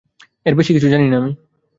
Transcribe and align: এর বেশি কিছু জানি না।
এর 0.45 0.53
বেশি 0.55 0.71
কিছু 0.73 0.87
জানি 0.89 1.07
না। 1.07 1.19